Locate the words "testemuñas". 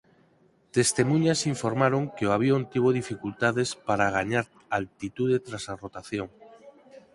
0.77-1.41